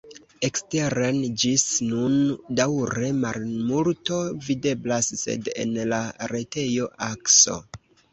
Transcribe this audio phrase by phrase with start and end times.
[0.47, 2.15] Eksteren ĝis nun
[2.59, 6.01] daŭre malmulto videblas, sed en la
[6.33, 7.59] retejo Akso.